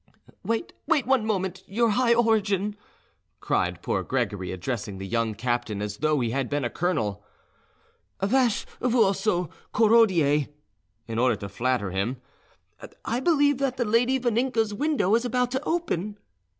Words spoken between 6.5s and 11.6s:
a colonel, "Vache Vousso Korodie," in order to